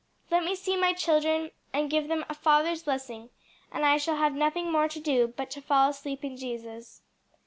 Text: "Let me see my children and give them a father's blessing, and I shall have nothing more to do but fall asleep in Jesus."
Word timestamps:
"Let 0.31 0.43
me 0.43 0.55
see 0.55 0.75
my 0.77 0.93
children 0.93 1.51
and 1.73 1.87
give 1.87 2.07
them 2.07 2.25
a 2.27 2.33
father's 2.33 2.81
blessing, 2.81 3.29
and 3.71 3.85
I 3.85 3.97
shall 3.97 4.15
have 4.15 4.33
nothing 4.33 4.71
more 4.71 4.87
to 4.87 4.99
do 4.99 5.27
but 5.27 5.53
fall 5.53 5.91
asleep 5.91 6.23
in 6.25 6.37
Jesus." 6.37 7.03